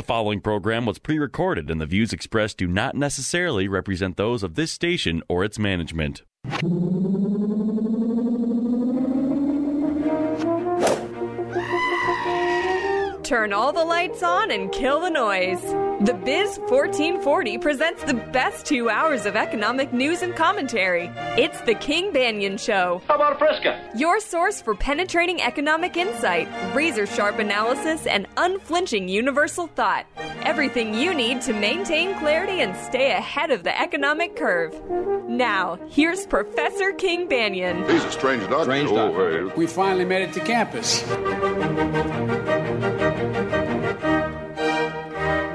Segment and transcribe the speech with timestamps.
[0.00, 4.42] The following program was pre recorded, and the views expressed do not necessarily represent those
[4.42, 6.22] of this station or its management.
[13.22, 15.89] Turn all the lights on and kill the noise.
[16.00, 21.10] The Biz 1440 presents the best two hours of economic news and commentary.
[21.36, 23.02] It's the King Banaian Show.
[23.06, 23.78] How about a Fresca?
[23.94, 30.06] Your source for penetrating economic insight, razor sharp analysis, and unflinching universal thought.
[30.42, 34.74] Everything you need to maintain clarity and stay ahead of the economic curve.
[35.28, 37.86] Now, here's Professor King Banaian.
[37.90, 38.64] He's a strange doctor.
[38.64, 39.48] Strange Oh, doctor.
[39.48, 39.54] hey.
[39.54, 41.02] We finally made it to campus.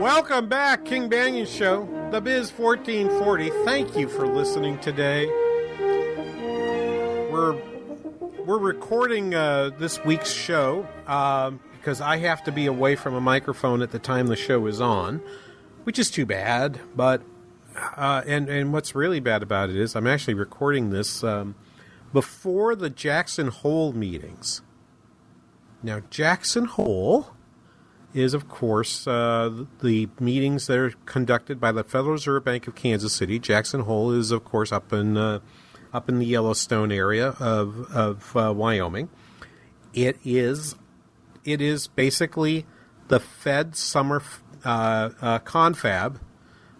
[0.05, 3.49] Welcome back, King Banaian Show, The Biz 1440.
[3.65, 5.25] Thank you for listening today.
[7.31, 7.59] We're
[8.45, 13.19] we're recording uh, this week's show um, because I have to be away from a
[13.19, 15.23] microphone at the time the show is on,
[15.85, 16.79] which is too bad.
[16.95, 17.23] But
[17.75, 21.55] uh, and and what's really bad about it is I'm actually recording this um,
[22.13, 24.61] before the Jackson Hole meetings.
[25.81, 27.34] Now Jackson Hole
[28.16, 32.73] is, of course, uh, the meetings that are conducted by the Federal Reserve Bank of
[32.73, 33.38] Kansas City.
[33.39, 35.39] Jackson Hole is, of course, up in uh,
[35.94, 39.09] up in the Yellowstone area of of uh, Wyoming.
[39.94, 40.75] It is
[41.44, 42.66] it is basically
[43.09, 44.23] the Fed summer
[44.63, 46.22] uh, uh, confab,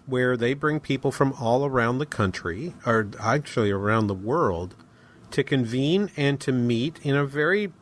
[0.06, 4.76] where they bring people from all around the country, or actually around the world,
[5.32, 7.74] to convene and to meet in a very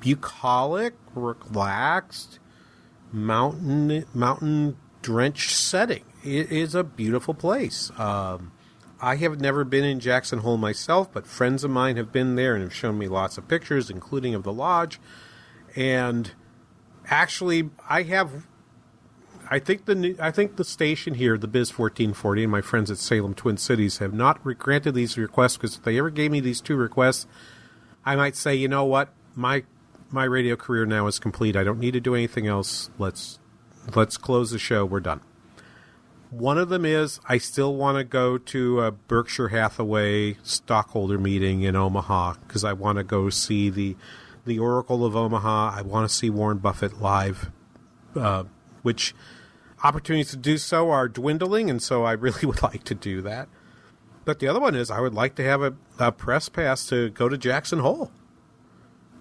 [0.00, 2.38] bucolic, relaxed,
[3.12, 6.04] mountain mountain drenched setting.
[6.24, 7.90] It is a beautiful place.
[7.98, 8.52] Um,
[9.00, 12.54] I have never been in Jackson Hole myself, but friends of mine have been there
[12.54, 14.98] and have shown me lots of pictures, including of the lodge.
[15.76, 16.32] And
[17.08, 18.46] actually, I have.
[19.48, 22.62] I think the new, I think the station here, the Biz fourteen forty, and my
[22.62, 26.32] friends at Salem Twin Cities have not granted these requests because if they ever gave
[26.32, 27.28] me these two requests,
[28.04, 29.62] I might say, you know what, my
[30.10, 31.54] my radio career now is complete.
[31.54, 32.90] I don't need to do anything else.
[32.98, 33.38] Let's
[33.94, 34.84] let's close the show.
[34.84, 35.20] We're done.
[36.30, 41.62] One of them is I still want to go to a Berkshire Hathaway stockholder meeting
[41.62, 43.96] in Omaha because I want to go see the
[44.44, 45.74] the Oracle of Omaha.
[45.76, 47.50] I want to see Warren Buffett live,
[48.16, 48.44] uh,
[48.82, 49.14] which
[49.84, 53.48] opportunities to do so are dwindling, and so I really would like to do that.
[54.24, 57.10] But the other one is I would like to have a, a press pass to
[57.10, 58.10] go to Jackson Hole.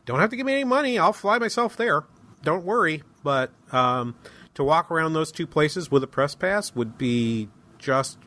[0.05, 0.97] Don't have to give me any money.
[0.99, 2.05] I'll fly myself there.
[2.43, 3.03] Don't worry.
[3.23, 4.15] But um,
[4.53, 8.19] to walk around those two places with a press pass would be just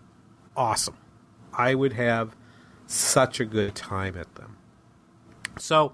[0.56, 0.96] awesome.
[1.52, 2.36] I would have
[2.86, 4.56] such a good time at them.
[5.58, 5.92] So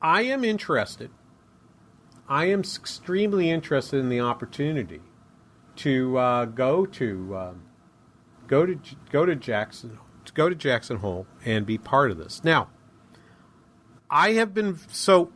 [0.00, 1.10] I am interested.
[2.28, 5.00] I am extremely interested in the opportunity
[5.76, 7.62] to uh, go to um,
[8.46, 8.78] go to
[9.10, 12.42] go to Jackson to go to Jackson Hole and be part of this.
[12.42, 12.68] Now,
[14.10, 15.32] I have been so.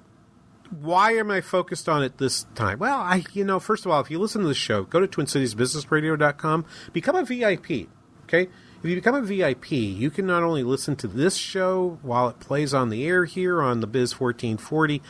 [0.70, 2.78] Why am I focused on it this time?
[2.78, 5.08] Well, I you know first of all, if you listen to the show, go to
[5.08, 7.88] TwinCitiesBusinessRadio.com, become a VIP.
[8.25, 8.48] Okay,
[8.78, 12.38] if you become a VIP, you can not only listen to this show while it
[12.38, 15.03] plays on the air here on the Biz fourteen forty,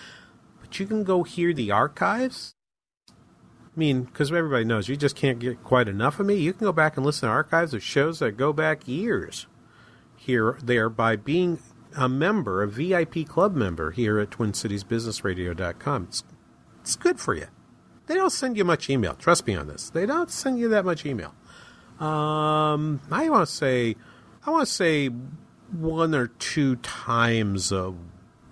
[0.60, 2.54] but you can go hear the archives.
[3.08, 6.34] I mean, because everybody knows you just can't get quite enough of me.
[6.36, 9.46] You can go back and listen to archives of shows that go back years
[10.16, 11.58] here there by being
[11.96, 16.04] a member, a VIP club member here at TwinCitiesBusinessRadio.com.
[16.04, 16.24] It's,
[16.80, 17.46] it's good for you.
[18.06, 19.14] They don't send you much email.
[19.14, 19.90] Trust me on this.
[19.90, 21.34] They don't send you that much email.
[22.00, 23.94] Um, I want to say,
[24.46, 25.10] I want to say
[25.70, 27.94] one or two times a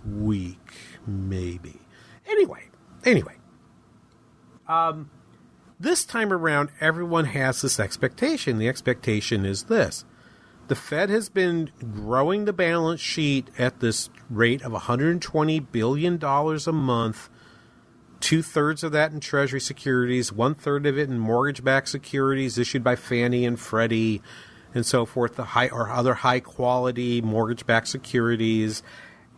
[0.05, 0.73] week,
[1.05, 1.79] maybe.
[2.29, 2.69] Anyway,
[3.03, 3.35] anyway.
[4.67, 5.09] Um,
[5.79, 8.59] this time around, everyone has this expectation.
[8.59, 10.05] The expectation is this
[10.69, 16.71] the Fed has been growing the balance sheet at this rate of $120 billion a
[16.71, 17.29] month,
[18.19, 22.59] two thirds of that in Treasury securities, one third of it in mortgage backed securities
[22.59, 24.21] issued by Fannie and Freddie
[24.75, 28.83] and so forth, the high or other high quality mortgage backed securities.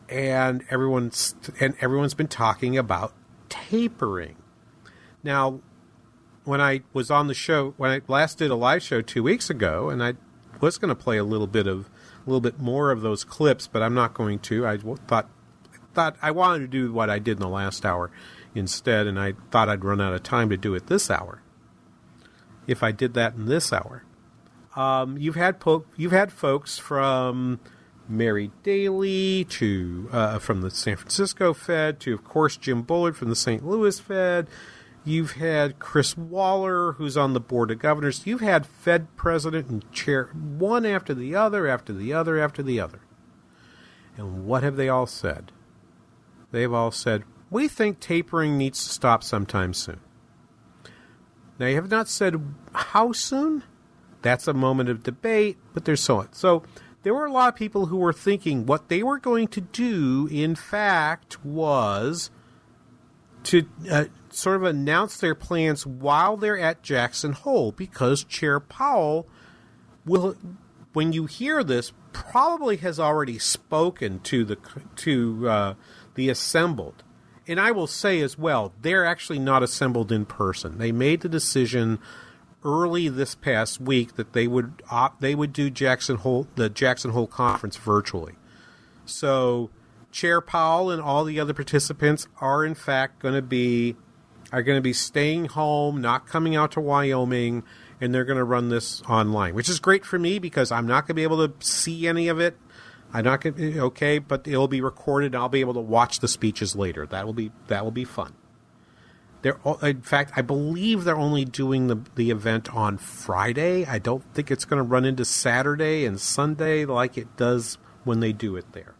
[0.09, 3.13] And everyone's and everyone's been talking about
[3.47, 4.35] tapering.
[5.23, 5.61] Now,
[6.43, 9.49] when I was on the show when I last did a live show two weeks
[9.49, 10.15] ago, and I
[10.61, 11.89] was going to play a little bit of
[12.25, 14.65] a little bit more of those clips, but I'm not going to.
[14.65, 14.77] I
[15.07, 15.29] thought
[15.93, 18.11] thought I wanted to do what I did in the last hour
[18.55, 21.41] instead, and I thought I'd run out of time to do it this hour.
[22.67, 24.03] If I did that in this hour,
[24.75, 27.59] um, you've had po- you've had folks from
[28.07, 33.29] Mary Daly to uh, from the San Francisco Fed to of course Jim Bullard from
[33.29, 33.65] the St.
[33.65, 34.47] Louis Fed.
[35.03, 38.25] You've had Chris Waller, who's on the board of governors.
[38.25, 42.79] You've had Fed president and chair, one after the other, after the other, after the
[42.79, 43.01] other.
[44.15, 45.51] And what have they all said?
[46.51, 49.99] They've all said, we think tapering needs to stop sometime soon.
[51.57, 52.41] Now, you have not said
[52.73, 53.63] how soon.
[54.21, 56.33] That's a moment of debate, but there's so on.
[56.33, 56.63] So,
[57.03, 60.29] there were a lot of people who were thinking what they were going to do,
[60.31, 62.29] in fact, was
[63.43, 69.27] to uh, sort of announce their plans while they're at Jackson Hole because Chair Powell
[70.05, 70.35] will,
[70.93, 74.57] when you hear this, probably has already spoken to the
[74.97, 75.73] to uh,
[76.15, 77.03] the assembled.
[77.47, 80.77] And I will say as well, they're actually not assembled in person.
[80.77, 81.99] They made the decision
[82.63, 84.81] early this past week that they would
[85.19, 88.33] they would do Jackson Hole the Jackson Hole conference virtually.
[89.05, 89.69] So
[90.11, 93.95] Chair Powell and all the other participants are in fact going to be
[94.51, 97.63] are going to be staying home, not coming out to Wyoming,
[97.99, 101.03] and they're going to run this online, which is great for me because I'm not
[101.03, 102.57] going to be able to see any of it.
[103.13, 105.27] I'm not going to eh, okay, but it'll be recorded.
[105.27, 107.05] and I'll be able to watch the speeches later.
[107.05, 108.33] That will be that will be fun.
[109.41, 113.85] They're in fact, I believe they're only doing the the event on Friday.
[113.85, 118.19] I don't think it's going to run into Saturday and Sunday like it does when
[118.19, 118.95] they do it there.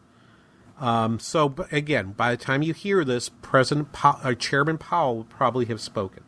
[0.82, 5.24] Um, so again, by the time you hear this, President Powell, uh, Chairman Powell will
[5.26, 6.24] probably have spoken.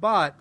[0.00, 0.34] But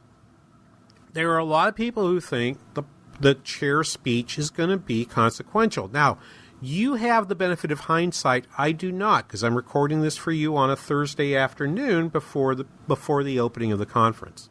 [1.14, 2.84] there are a lot of people who think the
[3.20, 5.88] the chair's speech is going to be consequential.
[5.88, 6.18] Now,
[6.60, 8.46] you have the benefit of hindsight.
[8.58, 12.66] I do not, because I'm recording this for you on a Thursday afternoon before the
[12.88, 14.50] before the opening of the conference.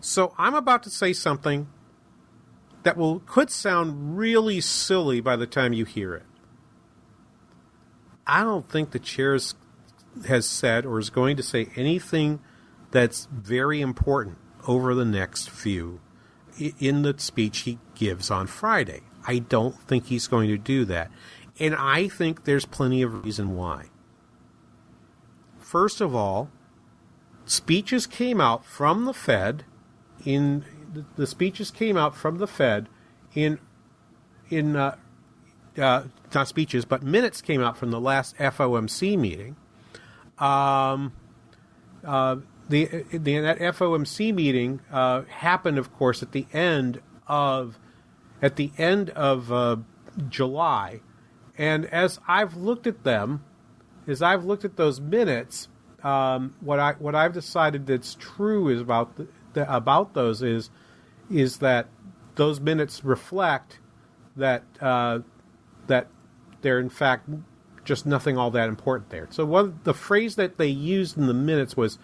[0.00, 1.68] So I'm about to say something
[2.82, 6.24] that will could sound really silly by the time you hear it.
[8.26, 9.38] I don't think the chair
[10.26, 12.40] has said or is going to say anything
[12.90, 16.00] that's very important over the next few
[16.78, 19.00] in the speech he gives on Friday.
[19.26, 21.10] I don't think he's going to do that.
[21.58, 23.86] And I think there's plenty of reason why.
[25.58, 26.50] First of all,
[27.44, 29.64] speeches came out from the Fed
[30.24, 30.64] in
[31.16, 32.88] the speeches came out from the Fed
[33.34, 33.58] in
[34.50, 34.96] in uh,
[35.78, 36.04] uh,
[36.34, 39.56] not speeches, but minutes came out from the last FOMC meeting.
[40.38, 41.12] Um,
[42.04, 42.36] uh,
[42.68, 47.78] the, the that FOMC meeting uh, happened, of course, at the end of
[48.40, 49.76] at the end of uh,
[50.28, 51.00] July,
[51.56, 53.44] and as I've looked at them,
[54.06, 55.68] as I've looked at those minutes,
[56.02, 60.70] um, what I what I've decided that's true is about the, the, about those is
[61.30, 61.88] is that
[62.34, 63.78] those minutes reflect
[64.36, 65.20] that uh,
[65.86, 66.08] that
[66.62, 67.28] they're in fact
[67.84, 69.26] just nothing all that important there.
[69.30, 71.98] So one the phrase that they used in the minutes was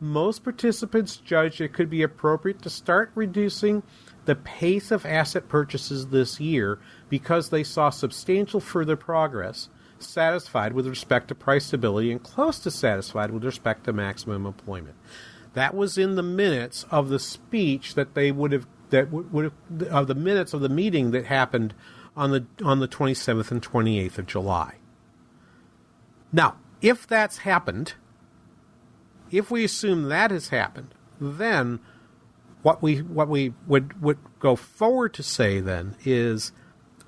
[0.00, 3.82] most participants judged it could be appropriate to start reducing
[4.24, 10.86] the pace of asset purchases this year because they saw substantial further progress, satisfied with
[10.86, 14.96] respect to price stability and close to satisfied with respect to maximum employment.
[15.54, 19.88] That was in the minutes of the speech that they would have that would have
[19.90, 21.74] of the minutes of the meeting that happened
[22.16, 24.76] on the on the 27th and 28th of July.
[26.32, 27.94] Now, if that's happened,
[29.30, 31.80] if we assume that has happened, then
[32.62, 36.52] what we what we would would go forward to say then is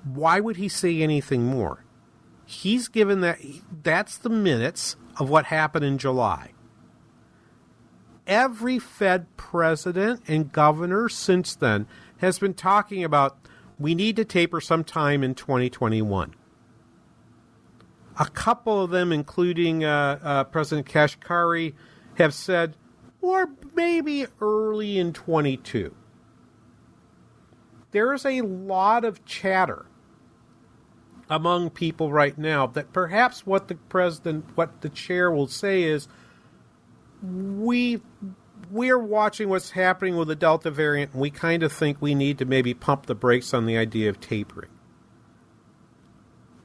[0.03, 1.83] why would he say anything more?
[2.45, 3.39] He's given that
[3.83, 6.51] that's the minutes of what happened in July.
[8.25, 11.87] Every Fed president and governor since then
[12.19, 13.37] has been talking about
[13.79, 16.33] we need to taper sometime in 2021.
[18.19, 21.73] A couple of them, including uh, uh, President Kashkari,
[22.15, 22.75] have said,
[23.21, 25.95] or maybe early in 22.
[27.91, 29.85] There's a lot of chatter
[31.29, 36.07] among people right now that perhaps what the president, what the chair will say is,
[37.21, 38.01] we
[38.71, 42.37] we're watching what's happening with the Delta variant, and we kind of think we need
[42.39, 44.71] to maybe pump the brakes on the idea of tapering.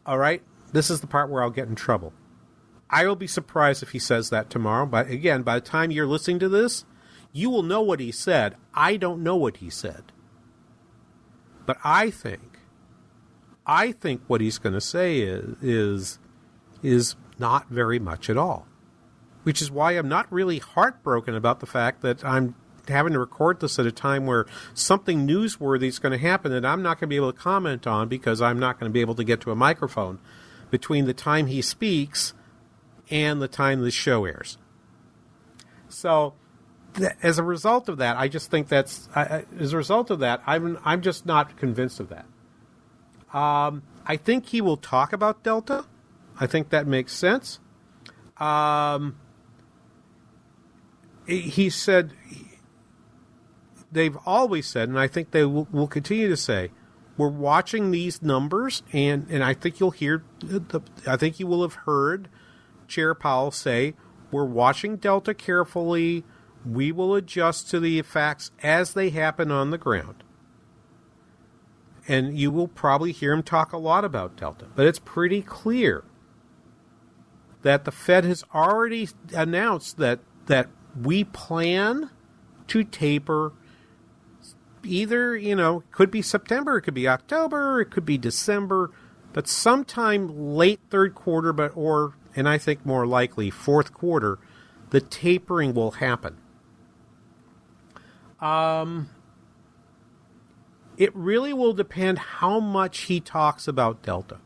[0.04, 0.42] All right?
[0.72, 2.12] This is the part where I'll get in trouble.
[2.90, 6.06] I will be surprised if he says that tomorrow, but again, by the time you're
[6.06, 6.84] listening to this,
[7.32, 8.56] You will know what he said.
[8.74, 10.12] I don't know what he said.
[11.64, 12.58] But I think,
[13.66, 16.18] I think what he's going to say is, is,
[16.82, 18.66] is not very much at all.
[19.44, 22.54] Which is why I'm not really heartbroken about the fact that I'm
[22.88, 26.64] having to record this at a time where something newsworthy is going to happen that
[26.64, 29.00] I'm not going to be able to comment on because I'm not going to be
[29.00, 30.18] able to get to a microphone
[30.70, 32.34] between the time he speaks
[33.10, 34.58] and the time the show airs.
[35.88, 36.34] So,
[36.94, 40.20] th- as a result of that, I just think that's I, as a result of
[40.20, 42.26] that, I'm I'm just not convinced of that.
[43.36, 45.84] Um, I think he will talk about Delta.
[46.40, 47.60] I think that makes sense.
[48.38, 49.16] Um,
[51.26, 52.12] he said
[53.92, 56.70] they've always said, and I think they will, will, continue to say,
[57.16, 61.62] we're watching these numbers, and, and I think you'll hear, the, I think you will
[61.62, 62.28] have heard
[62.88, 63.94] Chair Powell say,
[64.30, 66.24] we're watching Delta carefully.
[66.64, 70.24] We will adjust to the facts as they happen on the ground.
[72.08, 76.02] And you will probably hear him talk a lot about Delta, but it's pretty clear
[77.60, 80.68] that the Fed has already announced that that
[81.00, 82.10] we plan
[82.68, 83.52] to taper
[84.84, 88.90] either, you know, could be September, it could be October, it could be December,
[89.32, 94.38] but sometime late third quarter, but or and I think more likely fourth quarter,
[94.90, 96.36] the tapering will happen.
[98.40, 99.10] Um,
[100.96, 104.38] it really will depend how much he talks about Delta.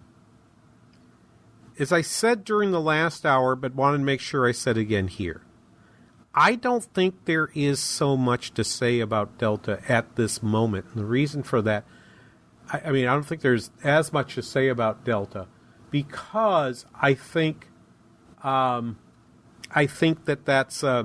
[1.79, 5.09] As I said during the last hour, but wanted to make sure I said again
[5.09, 5.46] here.
[6.39, 10.85] I don't think there is so much to say about Delta at this moment.
[10.91, 11.85] And the reason for that,
[12.71, 15.47] I, I, mean, I don't think there's as much to say about Delta
[15.91, 17.69] because I think,
[18.45, 18.99] um,
[19.75, 21.05] I think that that's, uh,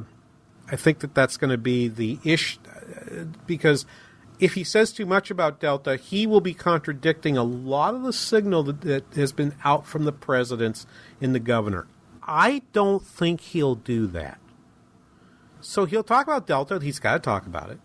[0.70, 3.86] I think that that's going to be the ish, uh, because
[4.38, 8.12] if he says too much about Delta, he will be contradicting a lot of the
[8.12, 10.86] signal that, that has been out from the presidents
[11.22, 11.88] in the governor.
[12.22, 14.41] I don't think he'll do that.
[15.62, 16.80] So he'll talk about Delta.
[16.82, 17.80] He's got to talk about it.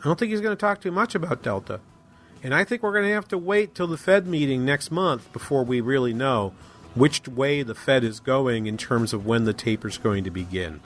[0.00, 1.80] I don't think he's going to talk too much about Delta.
[2.42, 5.32] And I think we're going to have to wait till the Fed meeting next month
[5.32, 6.52] before we really know
[6.94, 10.30] which way the Fed is going in terms of when the taper is going to
[10.30, 10.80] begin.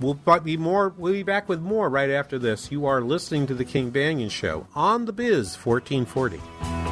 [0.00, 0.92] We'll be more.
[0.96, 2.70] We'll be back with more right after this.
[2.70, 6.85] You are listening to the King Banaian Show on the Biz 1440.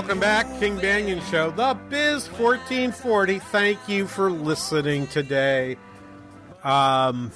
[0.00, 3.38] Welcome back, King Banaian Show, the Biz 1440.
[3.38, 5.76] Thank you for listening today.
[6.64, 7.30] Um,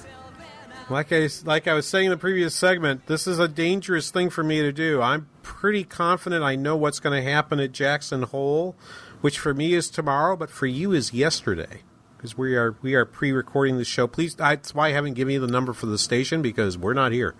[0.89, 4.31] like I like I was saying in the previous segment, this is a dangerous thing
[4.31, 4.99] for me to do.
[4.99, 8.75] I'm pretty confident I know what's going to happen at Jackson Hole,
[9.21, 11.83] which for me is tomorrow, but for you is yesterday
[12.17, 14.07] because we are we are pre-recording the show.
[14.07, 17.11] Please, that's why I haven't given you the number for the station because we're not
[17.11, 17.35] here.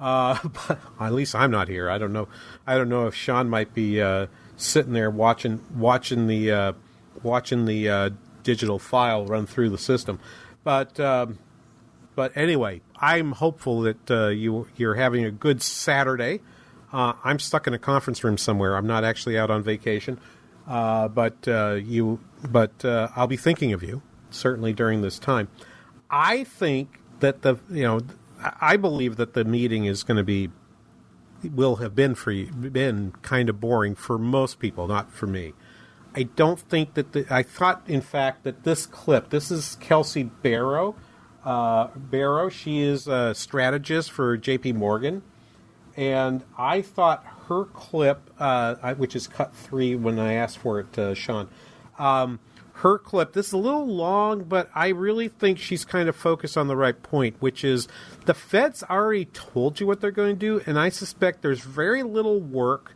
[0.00, 1.90] Uh, but at least I'm not here.
[1.90, 2.28] I don't know.
[2.66, 4.00] I don't know if Sean might be.
[4.00, 6.72] Uh, sitting there watching watching the uh,
[7.22, 8.10] watching the uh,
[8.42, 10.20] digital file run through the system.
[10.62, 11.38] But um,
[12.14, 16.40] but anyway, I'm hopeful that uh, you you're having a good Saturday.
[16.92, 18.76] Uh, I'm stuck in a conference room somewhere.
[18.76, 20.20] I'm not actually out on vacation,
[20.68, 25.48] uh, but uh, you but I'll be thinking of you certainly during this time.
[26.10, 28.00] I think that the you know
[28.60, 30.50] I believe that the meeting is going to be
[31.48, 35.52] will have been for you, been kind of boring for most people, not for me.
[36.16, 39.30] I don't think that the, I thought, in fact, that this clip.
[39.30, 40.94] This is Kelsey Berro.
[41.44, 42.48] Uh, Berro.
[42.48, 44.72] She is a strategist for J.P.
[44.72, 45.22] Morgan,
[45.96, 50.98] and I thought her clip, uh, which is cut three when I asked for it,
[50.98, 51.48] uh, Sean.
[51.98, 52.38] Um,
[52.78, 53.32] her clip.
[53.32, 56.76] This is a little long, but I really think she's kind of focused on the
[56.76, 57.88] right point, which is
[58.26, 62.02] the Fed's already told you what they're going to do, and I suspect there's very
[62.02, 62.94] little work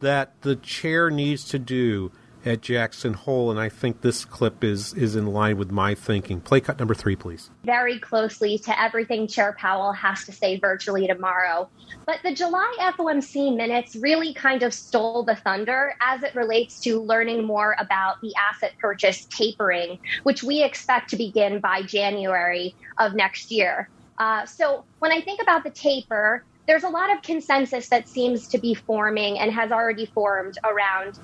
[0.00, 2.12] that the chair needs to do
[2.44, 6.40] at Jackson Hole, and I think this clip is is in line with my thinking.
[6.40, 7.50] Play cut number three, please.
[7.64, 11.68] Very closely to everything Chair Powell has to say virtually tomorrow.
[12.06, 17.00] But the July FOMC minutes really kind of stole the thunder as it relates to
[17.00, 23.14] learning more about the asset purchase tapering, which we expect to begin by January of
[23.14, 23.88] next year.
[24.18, 28.48] Uh, so when I think about the taper, there's a lot of consensus that seems
[28.48, 31.18] to be forming and has already formed around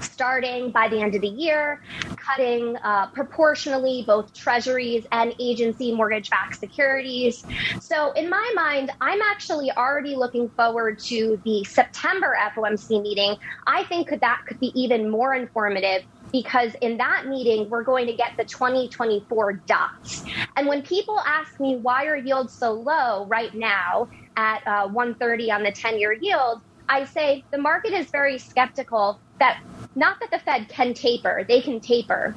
[0.00, 1.80] starting by the end of the year,
[2.16, 7.44] cutting uh, proportionally both treasuries and agency mortgage backed securities.
[7.80, 13.36] So, in my mind, I'm actually already looking forward to the September FOMC meeting.
[13.66, 18.14] I think that could be even more informative because in that meeting, we're going to
[18.14, 20.24] get the 2024 dots.
[20.56, 25.50] And when people ask me why are yields so low right now at uh, 130
[25.50, 29.62] on the 10 year yield, I say the market is very skeptical that
[29.94, 32.34] not that the Fed can taper, they can taper,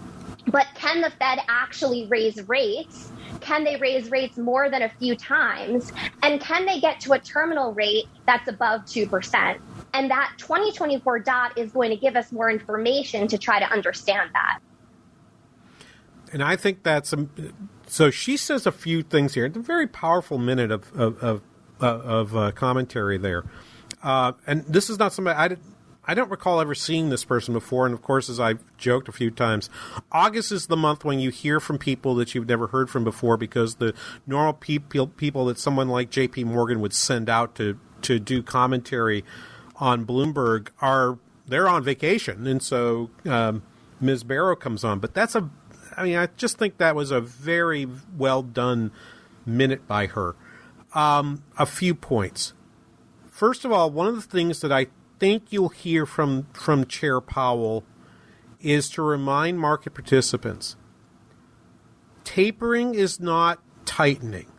[0.48, 3.12] but can the Fed actually raise rates?
[3.42, 5.92] Can they raise rates more than a few times?
[6.22, 9.60] And can they get to a terminal rate that's above 2%?
[9.94, 14.32] And that 2024 dot is going to give us more information to try to understand
[14.34, 14.60] that.
[16.32, 17.28] And I think that's a,
[17.86, 18.10] so.
[18.10, 19.46] She says a few things here.
[19.46, 21.42] It's a very powerful minute of of of,
[21.80, 23.44] uh, of uh, commentary there.
[24.02, 25.58] Uh, and this is not somebody I,
[26.06, 27.86] I don't recall ever seeing this person before.
[27.86, 29.70] And of course, as I've joked a few times,
[30.12, 33.38] August is the month when you hear from people that you've never heard from before
[33.38, 33.94] because the
[34.28, 36.46] normal people people that someone like J.P.
[36.46, 39.24] Morgan would send out to to do commentary
[39.84, 43.64] on Bloomberg are they're on vacation, and so um,
[44.00, 44.24] Ms.
[44.24, 45.00] Berro comes on.
[45.00, 45.50] But that's a,
[45.98, 47.86] I mean, I just think that was a very
[48.18, 48.92] well done
[49.46, 50.38] minute by her.
[50.96, 52.54] Um, a few points.
[53.30, 54.88] First of all, one of the things that I
[55.20, 57.84] think you'll hear from, from Chair Powell
[58.62, 60.78] is to remind market participants
[62.24, 64.50] tapering is not tightening.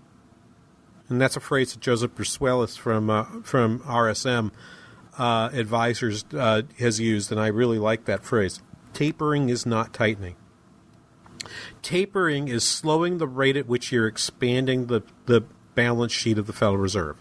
[1.09, 4.50] And that's a phrase that Joseph Brusuelas from, uh, from RSM
[5.18, 8.61] uh, advisors uh, has used, and I really like that phrase.
[8.92, 10.37] Tapering is not tightening.
[11.83, 15.42] Tapering is slowing the rate at which you're expanding the, the
[15.75, 17.16] balance sheet of the Federal Reserve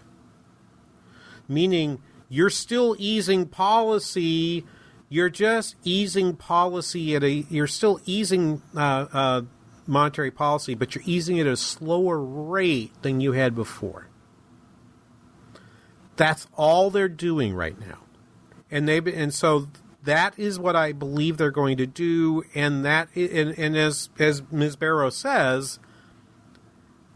[1.48, 4.64] meaning you're still easing policy.
[5.08, 7.30] You're just easing policy at a.
[7.30, 9.42] You're still easing uh, uh,
[9.86, 14.08] monetary policy, but you're easing it at a slower rate than you had before.
[16.16, 17.98] That's all they're doing right now,
[18.70, 19.68] and they and so
[20.04, 22.44] that is what I believe they're going to do.
[22.54, 24.76] And that and, and as as Ms.
[24.76, 25.78] Berro says,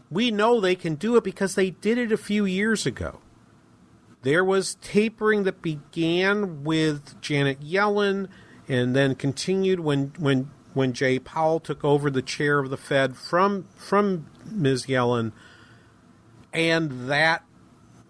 [0.09, 3.19] we know they can do it because they did it a few years ago.
[4.21, 8.27] There was tapering that began with Janet Yellen
[8.67, 13.15] and then continued when when when Jay Powell took over the chair of the Fed
[13.15, 14.85] from from Ms.
[14.85, 15.31] Yellen,
[16.53, 17.43] and that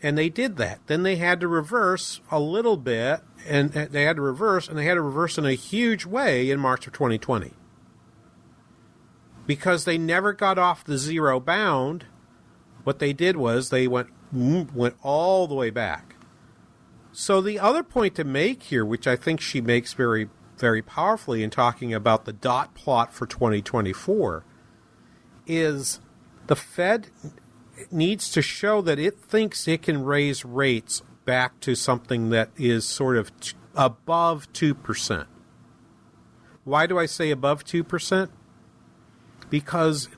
[0.02, 0.80] and they did that.
[0.88, 4.86] Then they had to reverse a little bit, and they had to reverse, and they
[4.86, 7.54] had to reverse in a huge way in March of 2020
[9.50, 12.06] because they never got off the zero bound.
[12.84, 16.16] What they did was they went mm, went all the way back.
[17.12, 21.42] So the other point to make here, which I think she makes very very powerfully
[21.42, 24.46] in talking about the dot plot for 2024,
[25.48, 26.00] is
[26.46, 27.08] the Fed
[27.92, 32.86] needs to show that it thinks it can raise rates back to something that is
[32.86, 35.26] sort of t- above 2%.
[36.64, 38.30] Why do I say above 2%?
[39.50, 40.10] Because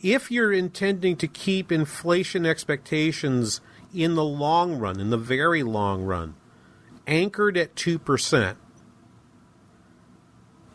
[0.00, 3.60] if you're intending to keep inflation expectations
[3.94, 6.34] in the long run, in the very long run,
[7.06, 8.56] anchored at 2%,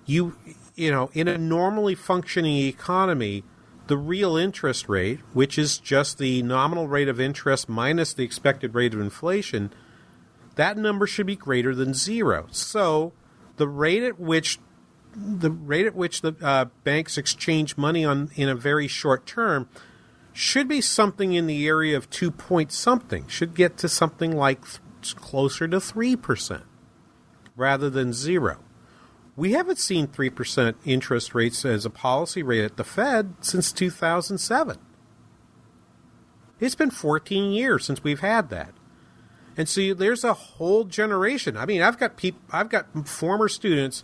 [0.05, 0.35] you
[0.75, 3.43] you know, in a normally functioning economy,
[3.87, 8.73] the real interest rate, which is just the nominal rate of interest minus the expected
[8.73, 9.71] rate of inflation,
[10.55, 12.47] that number should be greater than zero.
[12.51, 13.13] So,
[13.57, 14.59] the rate at which
[15.15, 19.69] the rate at which the uh, banks exchange money on in a very short term
[20.31, 23.27] should be something in the area of two point something.
[23.27, 26.63] Should get to something like th- closer to three percent
[27.55, 28.59] rather than zero.
[29.35, 34.77] We haven't seen 3% interest rates as a policy rate at the Fed since 2007.
[36.59, 38.73] It's been 14 years since we've had that.
[39.57, 41.57] And so there's a whole generation.
[41.57, 44.03] I mean, I've got peop- I've got former students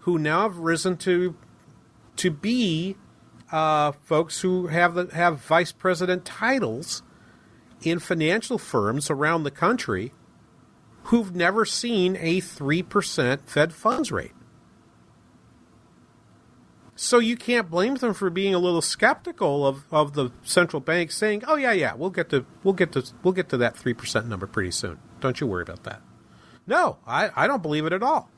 [0.00, 1.36] who now have risen to
[2.16, 2.96] to be
[3.52, 7.02] uh, folks who have the, have vice president titles
[7.82, 10.12] in financial firms around the country
[11.04, 14.32] who've never seen a 3% Fed funds rate.
[16.98, 21.12] So you can't blame them for being a little skeptical of, of the central bank
[21.12, 23.92] saying, "Oh yeah, yeah, we'll get to we'll get to we'll get to that three
[23.92, 24.98] percent number pretty soon.
[25.20, 26.00] Don't you worry about that."
[26.66, 28.30] No, I, I don't believe it at all.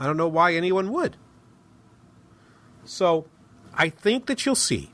[0.00, 1.16] I don't know why anyone would.
[2.84, 3.28] So
[3.74, 4.90] I think that you'll see.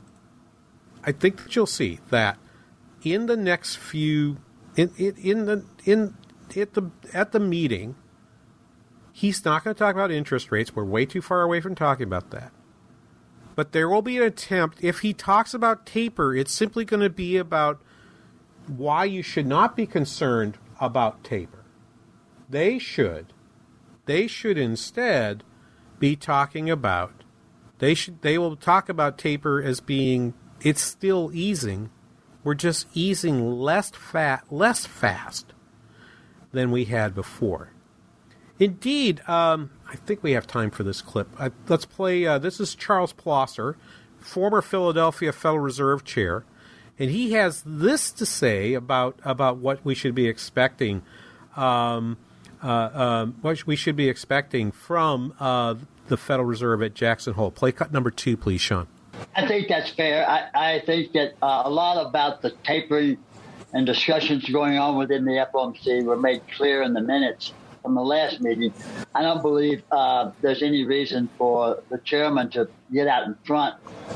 [1.05, 2.37] I think that you'll see that
[3.03, 4.39] in the next few
[4.77, 6.15] in in, in the in
[6.57, 7.95] at the at the meeting
[9.19, 10.77] He's not going to talk about interest rates.
[10.77, 12.53] We're way too far away from talking about that.
[13.59, 14.85] But there will be an attempt.
[14.85, 17.83] If he talks about taper, it's simply going to be about
[18.69, 21.65] why you should not be concerned about taper.
[22.49, 23.33] They should.
[24.07, 25.43] They should instead
[25.99, 27.25] be talking about
[27.81, 31.91] they should they will talk about taper as being it's still easing.
[32.45, 35.53] We're just easing less fat less fast
[36.53, 37.73] than we had before.
[38.61, 41.29] Indeed, um, I think we have time for this clip.
[41.41, 42.27] I, let's play.
[42.27, 43.77] Uh, this is Charles Plosser,
[44.19, 46.45] former Philadelphia Federal Reserve chair,
[46.99, 51.03] and he has this to say about about what we should be expecting.
[51.57, 52.19] Um,
[52.63, 55.77] uh, um, what we should be expecting from uh,
[56.09, 57.53] the Federal Reserve at Jackson Hole.
[57.53, 58.89] Play cut number two, please, Sean.
[59.37, 60.29] I think that's fair.
[60.29, 63.17] I, I think that uh, a lot about the tapering
[63.73, 68.03] and discussions going on within the FOMC were made clear in the minutes from the
[68.03, 68.73] last meeting.
[69.15, 73.75] I don't believe uh, there's any reason for the chairman to get out in front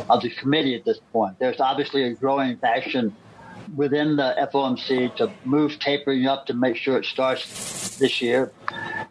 [0.09, 1.39] of the committee at this point.
[1.39, 3.15] There's obviously a growing faction
[3.77, 8.53] within the FOMC to move tapering up to make sure it starts this year.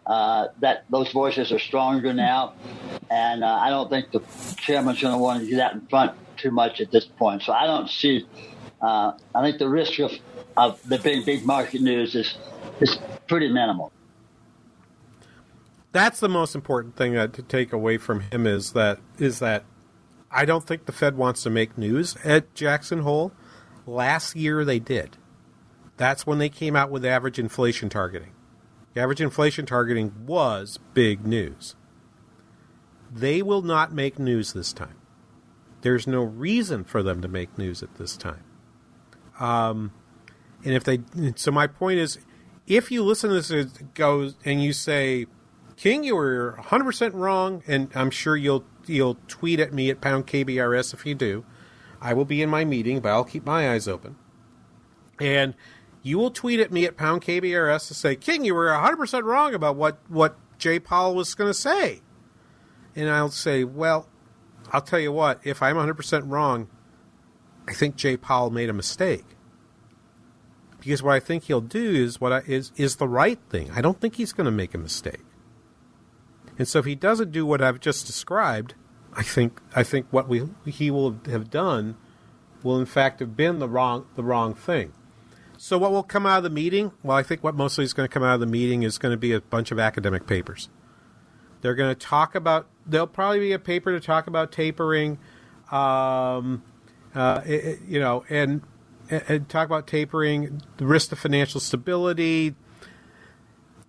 [0.06, 2.54] Uh, that those voices are stronger now,
[3.10, 4.20] and uh, I don't think the
[4.56, 7.42] chairman's going to want to get out in front too much at this point.
[7.42, 8.26] So I don't see.
[8.80, 10.12] Uh, I think the risk of,
[10.56, 12.36] of the big big market news is
[12.80, 13.92] is pretty minimal.
[15.92, 19.64] That's the most important thing that to take away from him is that is that
[20.30, 23.32] I don't think the Fed wants to make news at Jackson Hole.
[23.86, 25.18] Last year they did.
[25.98, 28.32] That's when they came out with average inflation targeting.
[28.94, 31.76] The average inflation targeting was big news.
[33.10, 34.96] They will not make news this time.
[35.82, 38.44] There's no reason for them to make news at this time.
[39.38, 39.92] Um,
[40.64, 41.00] and if they,
[41.36, 42.18] so my point is,
[42.66, 45.26] if you listen to this, it goes and you say,
[45.76, 50.26] King, you were 100% wrong, and I'm sure you'll you'll tweet at me at pound
[50.26, 51.44] KBRS if you do.
[52.00, 54.16] I will be in my meeting, but I'll keep my eyes open.
[55.20, 55.54] And
[56.02, 59.54] you will tweet at me at pound KBRS to say, King, you were 100% wrong
[59.54, 62.00] about what, what Jay Powell was going to say.
[62.96, 64.08] And I'll say, well,
[64.72, 66.68] I'll tell you what, if I'm 100% wrong,
[67.68, 69.24] I think Jay Powell made a mistake.
[70.80, 73.70] Because what I think he'll do is what I, is is the right thing.
[73.70, 75.22] I don't think he's going to make a mistake.
[76.58, 78.74] And so if he doesn't do what I've just described,
[79.14, 81.96] I think I think what we he will have done
[82.62, 84.92] will in fact have been the wrong the wrong thing.
[85.56, 86.92] So what will come out of the meeting?
[87.02, 89.12] Well, I think what mostly is going to come out of the meeting is going
[89.12, 90.68] to be a bunch of academic papers.
[91.60, 92.66] They're going to talk about.
[92.84, 95.18] There'll probably be a paper to talk about tapering,
[95.70, 96.64] um,
[97.14, 98.62] uh, it, you know, and,
[99.08, 102.56] and talk about tapering, the risk to financial stability,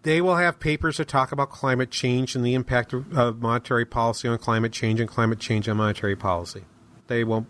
[0.04, 3.86] they will have papers to talk about climate change and the impact of, of monetary
[3.86, 6.63] policy on climate change and climate change on monetary policy.
[7.08, 7.48] They won't.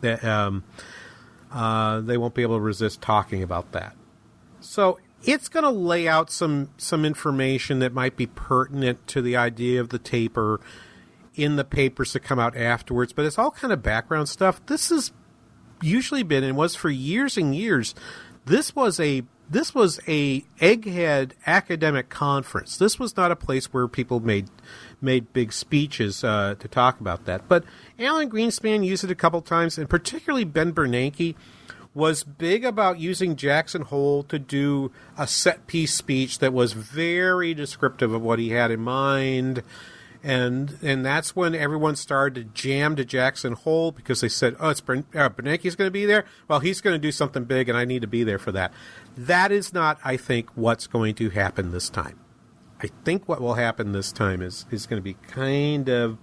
[0.00, 0.64] They, um,
[1.52, 3.94] uh, they won't be able to resist talking about that.
[4.60, 9.36] So it's going to lay out some some information that might be pertinent to the
[9.36, 10.60] idea of the taper
[11.34, 13.12] in the papers to come out afterwards.
[13.12, 14.64] But it's all kind of background stuff.
[14.66, 15.12] This has
[15.80, 17.94] usually been and was for years and years.
[18.44, 22.78] This was a this was a egghead academic conference.
[22.78, 24.48] This was not a place where people made
[25.00, 27.48] made big speeches uh, to talk about that.
[27.48, 27.64] But
[27.98, 31.34] Alan Greenspan used it a couple times, and particularly Ben Bernanke
[31.94, 37.52] was big about using Jackson Hole to do a set piece speech that was very
[37.52, 39.62] descriptive of what he had in mind
[40.22, 44.68] and and that's when everyone started to jam to Jackson Hole because they said, "Oh,
[44.68, 46.24] it's Bern- uh, Bernanke's going to be there.
[46.48, 48.72] Well, he's going to do something big, and I need to be there for that."
[49.16, 52.18] That is not, I think, what's going to happen this time.
[52.80, 56.18] I think what will happen this time is is going to be kind of,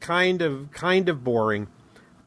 [0.00, 1.68] kind of, kind of boring,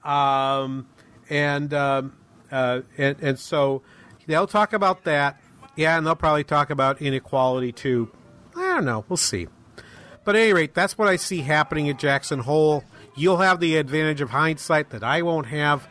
[0.03, 0.87] um,
[1.29, 2.13] and um,
[2.51, 3.81] uh, and and so
[4.27, 5.41] they'll talk about that.
[5.75, 8.11] Yeah, and they'll probably talk about inequality too.
[8.55, 9.05] I don't know.
[9.09, 9.47] We'll see.
[10.23, 12.83] But at any rate, that's what I see happening at Jackson Hole.
[13.15, 15.87] You'll have the advantage of hindsight that I won't have.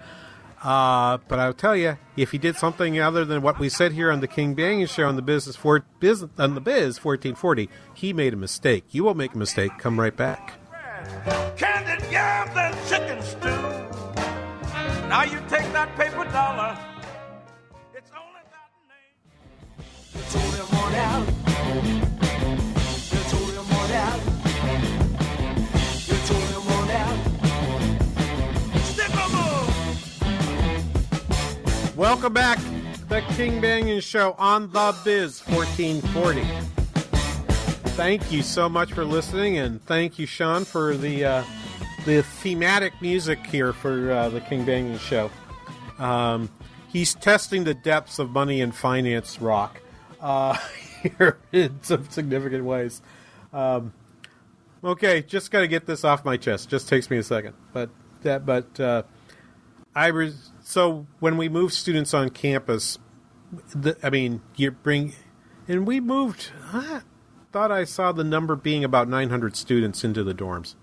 [0.62, 4.10] Uh, but I'll tell you, if he did something other than what we said here
[4.10, 8.12] on the King Banaian show on the business for business on the biz 1440, he
[8.12, 8.84] made a mistake.
[8.90, 9.72] You won't make a mistake.
[9.78, 10.58] Come right back.
[11.56, 13.48] Candied yams and chicken stew.
[15.08, 16.78] Now you take that paper dollar.
[17.94, 19.84] It's only that name.
[20.14, 20.94] You told him on
[22.20, 22.29] out.
[32.00, 32.58] Welcome back.
[32.58, 36.40] To the King Banaian Show on The Biz 1440.
[37.90, 41.44] Thank you so much for listening, and thank you, Sean, for the uh,
[42.06, 45.30] the thematic music here for uh, the King Banaian Show.
[45.98, 46.48] Um,
[46.88, 49.82] he's testing the depths of money and finance rock
[50.22, 50.56] uh,
[51.02, 53.02] here in some significant ways.
[53.52, 53.92] Um,
[54.82, 56.70] okay, just got to get this off my chest.
[56.70, 57.90] Just takes me a second, but
[58.22, 59.02] that but uh,
[59.94, 62.96] I was so when we move students on campus,
[63.74, 65.14] the, I mean you bring
[65.66, 66.52] and we moved.
[66.72, 67.00] I
[67.50, 70.76] thought I saw the number being about 900 students into the dorms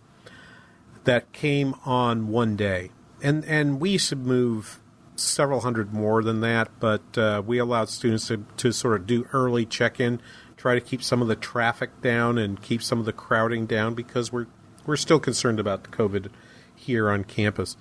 [1.06, 2.92] that came on one day,
[3.24, 4.82] and and we to move
[5.16, 9.26] several hundred more than that, but uh, we allowed students to, to sort of do
[9.32, 10.20] early check in,
[10.58, 13.94] try to keep some of the traffic down and keep some of the crowding down
[13.94, 14.48] because we're
[14.86, 16.30] we're still concerned about the COVID
[16.76, 17.78] here on campus.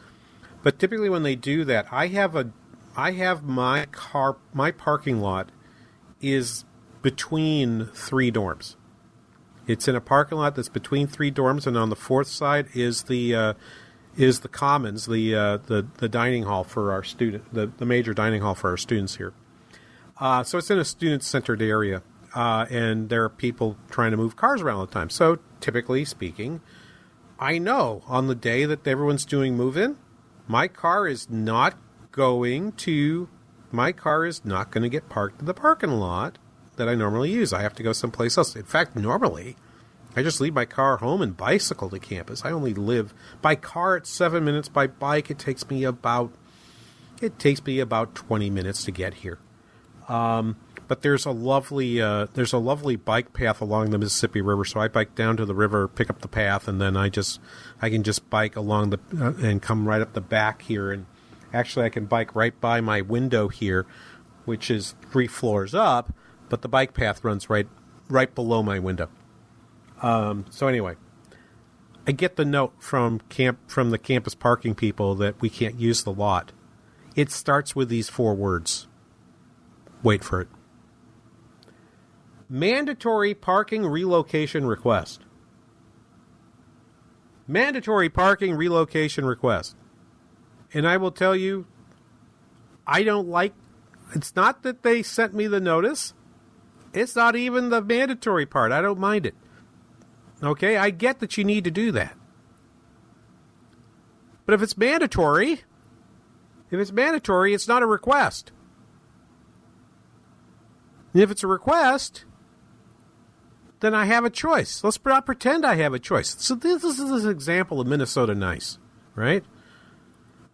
[0.66, 2.50] But typically when they do that, I have a
[2.96, 5.52] I have my car my parking lot
[6.20, 6.64] is
[7.02, 8.74] between three dorms.
[9.68, 13.04] It's in a parking lot that's between three dorms, and on the fourth side is
[13.04, 13.54] the uh,
[14.16, 18.12] is the commons, the uh, the the dining hall for our student, the, the major
[18.12, 19.34] dining hall for our students here.
[20.18, 22.02] Uh, so it's in a student centered area,
[22.34, 25.10] uh, and there are people trying to move cars around all the time.
[25.10, 26.60] So typically speaking,
[27.38, 29.96] I know on the day that everyone's doing move in,
[30.46, 31.76] my car is not
[32.12, 33.28] going to
[33.72, 36.38] my car is not going to get parked in the parking lot
[36.76, 37.52] that I normally use.
[37.52, 38.54] I have to go someplace else.
[38.54, 39.56] In fact, normally
[40.14, 42.44] I just leave my car home and bicycle to campus.
[42.44, 44.68] I only live by car it's seven minutes.
[44.68, 46.32] By bike it takes me about
[47.20, 49.38] it takes me about twenty minutes to get here.
[50.08, 50.56] Um,
[50.88, 54.64] but there's a lovely uh, there's a lovely bike path along the Mississippi River.
[54.64, 57.40] So I bike down to the river, pick up the path, and then I just
[57.82, 60.92] I can just bike along the uh, and come right up the back here.
[60.92, 61.06] And
[61.52, 63.86] actually, I can bike right by my window here,
[64.44, 66.12] which is three floors up.
[66.48, 67.68] But the bike path runs right
[68.08, 69.08] right below my window.
[70.02, 70.96] Um, so anyway,
[72.06, 76.04] I get the note from camp from the campus parking people that we can't use
[76.04, 76.52] the lot.
[77.16, 78.86] It starts with these four words.
[80.02, 80.48] Wait for it.
[82.48, 85.22] Mandatory parking relocation request.
[87.48, 89.76] Mandatory parking relocation request.
[90.72, 91.66] And I will tell you,
[92.86, 93.54] I don't like.
[94.14, 96.14] It's not that they sent me the notice.
[96.92, 98.72] It's not even the mandatory part.
[98.72, 99.34] I don't mind it.
[100.42, 102.16] Okay, I get that you need to do that.
[104.44, 105.62] But if it's mandatory,
[106.70, 108.52] if it's mandatory, it's not a request.
[111.12, 112.24] And if it's a request,
[113.86, 114.82] then I have a choice.
[114.82, 116.34] Let's not pretend I have a choice.
[116.38, 118.78] So this, is an example of Minnesota nice,
[119.14, 119.44] right?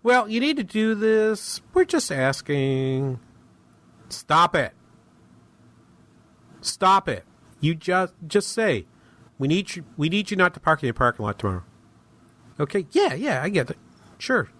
[0.03, 1.63] Well, you need to do this.
[1.73, 3.19] We're just asking.
[4.11, 4.75] Stop it.
[6.61, 7.25] Stop it.
[7.61, 8.87] You just just say,
[9.39, 9.85] we need you.
[9.97, 11.65] We need you not to park in your parking lot tomorrow.
[12.61, 12.87] Okay.
[12.91, 13.15] Yeah.
[13.15, 13.43] Yeah.
[13.43, 13.79] I get it.
[14.19, 14.51] Sure.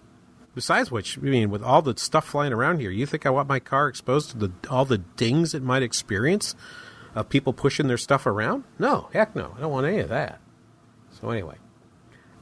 [0.55, 3.47] Besides which, I mean, with all the stuff flying around here, you think I want
[3.47, 6.55] my car exposed to the all the dings it might experience
[7.15, 8.63] of people pushing their stuff around?
[8.79, 9.09] No.
[9.13, 9.53] Heck no.
[9.57, 10.39] I don't want any of that.
[11.11, 11.55] So anyway,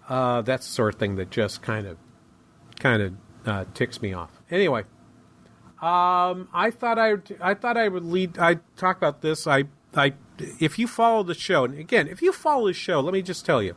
[0.07, 1.97] uh, that's the sort of thing that just kind of
[2.79, 3.13] kind of
[3.45, 4.31] uh, ticks me off.
[4.49, 4.83] Anyway.
[5.81, 8.37] Um, I thought I I thought I would lead.
[8.37, 9.47] I talk about this.
[9.47, 9.63] I
[9.95, 13.23] I if you follow the show, and again, if you follow the show, let me
[13.23, 13.75] just tell you,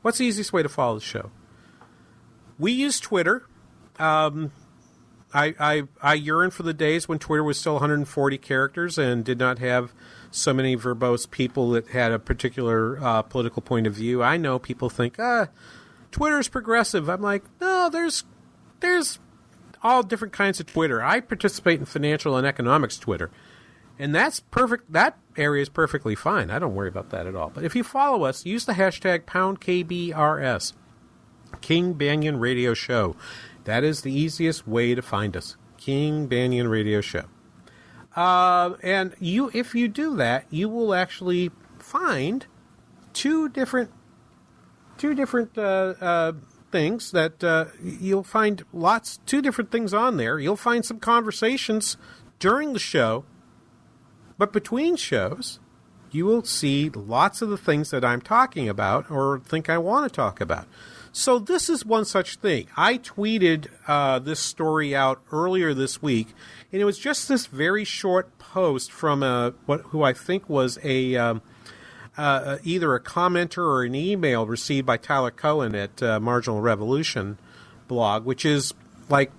[0.00, 1.30] what's the easiest way to follow the show?
[2.58, 3.46] We use Twitter.
[3.98, 4.52] Um,
[5.34, 9.38] I, I I yearn for the days when Twitter was still 140 characters and did
[9.38, 9.92] not have
[10.32, 14.22] so many verbose people that had a particular uh, political point of view.
[14.22, 15.48] I know people think, ah,
[16.10, 17.08] Twitter's progressive.
[17.08, 18.24] I'm like, no, there's
[18.80, 19.18] there's
[19.82, 21.02] all different kinds of Twitter.
[21.02, 23.30] I participate in financial and economics Twitter
[23.98, 24.92] and that's perfect.
[24.92, 26.50] That area is perfectly fine.
[26.50, 27.50] I don't worry about that at all.
[27.50, 30.72] But if you follow us, use the hashtag pound KBRS,
[31.60, 33.16] King Banaian Radio Show.
[33.64, 35.56] That is the easiest way to find us.
[35.76, 37.26] King Banaian Radio Show.
[38.14, 42.46] Uh, and you, if you do that, you will actually find
[43.12, 43.90] two different,
[44.98, 46.32] two different uh, uh,
[46.70, 50.38] things that uh, you'll find lots, two different things on there.
[50.38, 51.96] You'll find some conversations
[52.38, 53.24] during the show
[54.42, 55.60] but between shows,
[56.10, 60.10] you will see lots of the things that I'm talking about or think I want
[60.10, 60.66] to talk about.
[61.14, 62.68] So this is one such thing.
[62.74, 66.28] I tweeted uh, this story out earlier this week,
[66.72, 70.78] and it was just this very short post from a what who I think was
[70.82, 71.42] a um,
[72.16, 77.38] uh, either a commenter or an email received by Tyler Cowen at uh, Marginal Revolution
[77.88, 78.72] blog, which is
[79.10, 79.30] like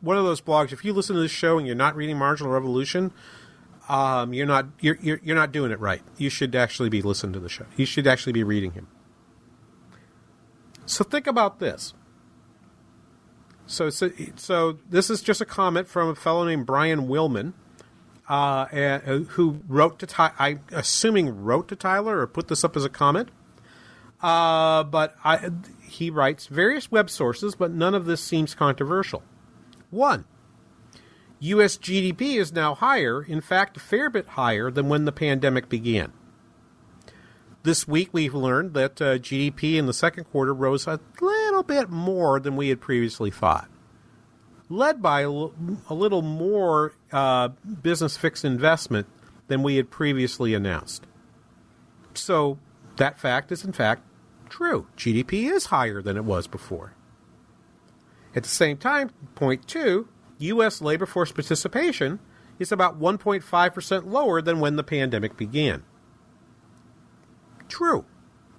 [0.00, 0.72] one of those blogs.
[0.72, 3.12] If you listen to this show and you're not reading Marginal Revolution,
[3.88, 6.02] um, you're not you're, you're you're not doing it right.
[6.18, 7.66] You should actually be listening to the show.
[7.76, 8.88] You should actually be reading him.
[10.90, 11.94] So think about this.
[13.66, 17.52] So so, so this is just a comment from a fellow named Brian Willman,
[18.28, 22.76] uh, uh, who wrote to Ty- I assuming wrote to Tyler or put this up
[22.76, 23.28] as a comment.
[24.20, 25.50] Uh, but I,
[25.80, 29.22] he writes various web sources, but none of this seems controversial.
[29.90, 30.24] One,
[31.38, 31.78] U.S.
[31.78, 36.12] GDP is now higher, in fact, a fair bit higher than when the pandemic began.
[37.62, 41.90] This week, we've learned that uh, GDP in the second quarter rose a little bit
[41.90, 43.68] more than we had previously thought,
[44.70, 45.52] led by a, l-
[45.90, 47.48] a little more uh,
[47.82, 49.06] business fixed investment
[49.48, 51.06] than we had previously announced.
[52.14, 52.58] So,
[52.96, 54.04] that fact is, in fact,
[54.48, 54.86] true.
[54.96, 56.94] GDP is higher than it was before.
[58.34, 60.80] At the same time, point two, U.S.
[60.80, 62.20] labor force participation
[62.58, 65.82] is about 1.5% lower than when the pandemic began.
[67.70, 68.04] True.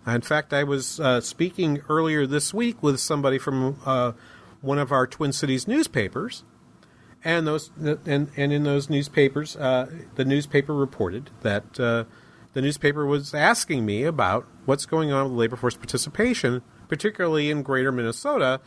[0.07, 4.13] In fact, I was uh, speaking earlier this week with somebody from uh,
[4.61, 6.43] one of our Twin Cities newspapers,
[7.23, 12.05] and those and, and in those newspapers, uh, the newspaper reported that uh,
[12.53, 17.61] the newspaper was asking me about what's going on with labor force participation, particularly in
[17.61, 18.59] Greater Minnesota,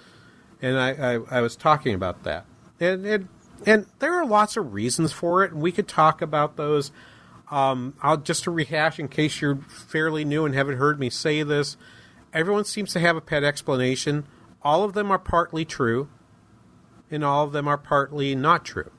[0.62, 2.46] and I, I, I was talking about that,
[2.78, 3.28] and, and
[3.66, 6.92] and there are lots of reasons for it, and we could talk about those.
[7.50, 11.42] Um, I'll just to rehash in case you're fairly new and haven't heard me say
[11.42, 11.76] this.
[12.32, 14.26] Everyone seems to have a pet explanation.
[14.62, 16.08] All of them are partly true,
[17.10, 18.90] and all of them are partly not true.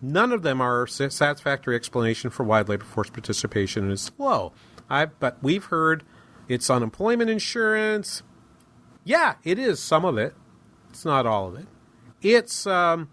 [0.00, 4.52] None of them are a satisfactory explanation for why labor force participation is low.
[4.90, 6.02] I, but we've heard
[6.48, 8.24] it's unemployment insurance.
[9.04, 10.34] Yeah, it is some of it.
[10.90, 11.66] It's not all of it.
[12.20, 13.08] It's um,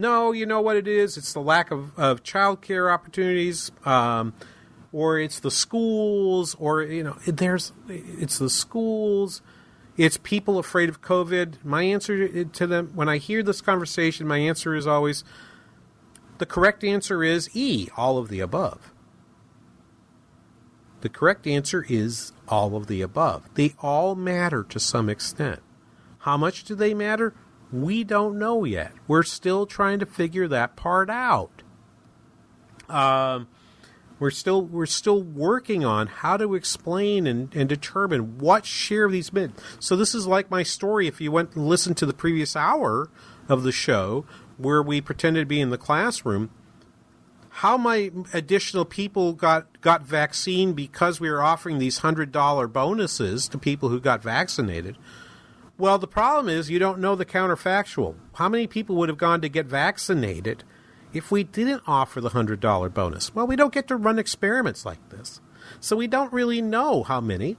[0.00, 1.16] no, you know what it is?
[1.16, 4.32] It's the lack of, of child care opportunities, um,
[4.92, 9.42] or it's the schools, or, you know, there's, it's the schools,
[9.96, 11.64] it's people afraid of COVID.
[11.64, 15.22] My answer to them, when I hear this conversation, my answer is always
[16.38, 18.92] the correct answer is E, all of the above.
[21.02, 23.48] The correct answer is all of the above.
[23.54, 25.60] They all matter to some extent.
[26.20, 27.34] How much do they matter?
[27.72, 28.92] We don't know yet.
[29.06, 31.62] We're still trying to figure that part out.
[32.88, 33.46] Um,
[34.18, 39.12] we're still we're still working on how to explain and, and determine what share of
[39.12, 39.54] these men.
[39.78, 41.06] So this is like my story.
[41.06, 43.08] If you went and listened to the previous hour
[43.48, 44.26] of the show
[44.58, 46.50] where we pretended to be in the classroom,
[47.48, 53.48] how my additional people got got vaccine because we were offering these hundred dollar bonuses
[53.48, 54.98] to people who got vaccinated
[55.80, 58.14] well, the problem is you don't know the counterfactual.
[58.34, 60.62] How many people would have gone to get vaccinated
[61.12, 63.34] if we didn't offer the $100 bonus?
[63.34, 65.40] Well, we don't get to run experiments like this.
[65.80, 67.56] So we don't really know how many.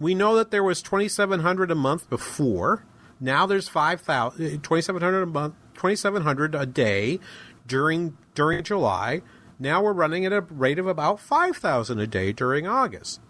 [0.00, 2.84] We know that there was 2700 a month before.
[3.20, 7.20] Now there's 5000 uh, 2700 a month, 2700 a day
[7.66, 9.22] during during July.
[9.60, 13.20] Now we're running at a rate of about 5000 a day during August.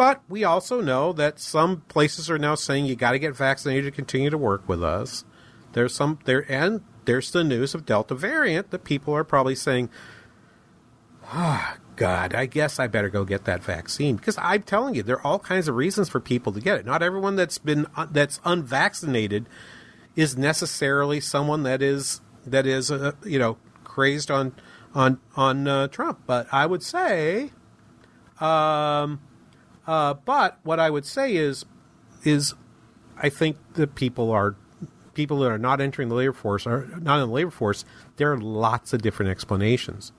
[0.00, 3.84] But we also know that some places are now saying you got to get vaccinated
[3.84, 5.26] to continue to work with us.
[5.74, 9.90] There's some there, and there's the news of Delta variant that people are probably saying,
[11.24, 15.02] "Ah, oh, God, I guess I better go get that vaccine." Because I'm telling you,
[15.02, 16.86] there are all kinds of reasons for people to get it.
[16.86, 19.50] Not everyone that's been uh, that's unvaccinated
[20.16, 24.54] is necessarily someone that is that is uh, you know crazed on
[24.94, 26.20] on on uh, Trump.
[26.26, 27.50] But I would say.
[28.40, 29.20] Um,
[29.86, 31.64] uh, but what I would say is,
[32.24, 32.54] is
[33.16, 34.56] I think that people are
[35.14, 37.84] people that are not entering the labor force are not in the labor force.
[38.16, 40.12] There are lots of different explanations,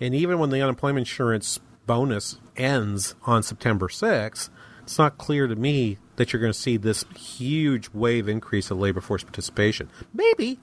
[0.00, 4.50] and even when the unemployment insurance bonus ends on September 6th,
[4.82, 8.78] it's not clear to me that you're going to see this huge wave increase of
[8.78, 9.90] labor force participation.
[10.12, 10.58] Maybe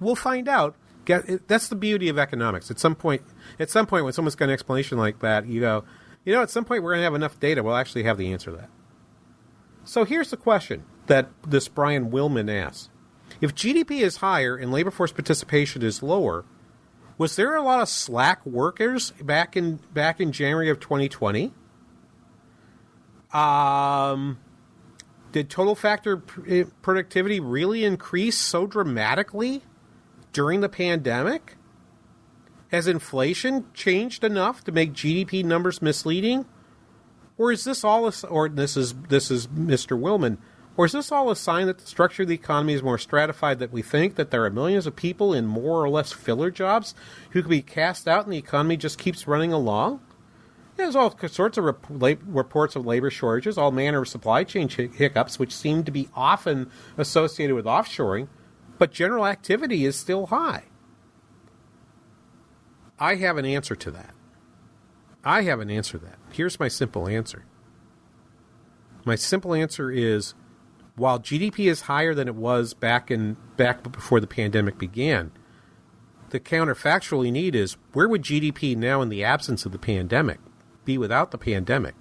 [0.00, 0.74] we'll find out.
[1.06, 2.70] That's the beauty of economics.
[2.70, 3.22] At some point,
[3.58, 5.84] at some point, when someone's got an explanation like that, you go,
[6.24, 8.32] you know, at some point we're going to have enough data, we'll actually have the
[8.32, 8.70] answer to that.
[9.84, 12.90] So here's the question that this Brian Willman asks
[13.40, 16.44] If GDP is higher and labor force participation is lower,
[17.18, 21.52] was there a lot of slack workers back in back in January of 2020?
[23.32, 24.38] Um,
[25.32, 29.62] did total factor eh, productivity really increase so dramatically
[30.32, 31.56] during the pandemic?
[32.70, 36.46] Has inflation changed enough to make GDP numbers misleading?
[37.36, 39.98] Or is this all or this is this is Mr.
[39.98, 40.38] Willman,
[40.76, 43.58] Or is this all a sign that the structure of the economy is more stratified
[43.58, 46.94] that we think that there are millions of people in more or less filler jobs
[47.30, 50.00] who could be cast out and the economy just keeps running along?
[50.76, 55.38] There's all sorts of rep- reports of labor shortages, all manner of supply chain hiccups,
[55.38, 58.28] which seem to be often associated with offshoring,
[58.78, 60.69] but general activity is still high.
[63.00, 64.14] I have an answer to that.
[65.24, 66.18] I have an answer to that.
[66.32, 67.44] Here's my simple answer.
[69.04, 70.34] My simple answer is
[70.96, 75.32] while GDP is higher than it was back in back before the pandemic began,
[76.28, 80.38] the counterfactual you need is where would GDP now in the absence of the pandemic
[80.84, 81.94] be without the pandemic?